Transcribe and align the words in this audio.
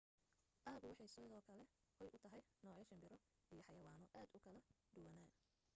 aagu 0.71 0.85
waxay 0.89 1.09
sidoo 1.15 1.41
kale 1.47 1.65
hoy 1.97 2.09
u 2.15 2.19
tahay 2.23 2.41
noocyo 2.63 2.85
shimbiro 2.89 3.17
iyo 3.53 3.61
xayawaano 3.67 4.05
aad 4.19 4.29
u 4.37 4.39
kala 4.45 4.61
duwana 4.95 5.25